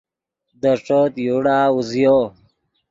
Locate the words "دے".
0.61-0.71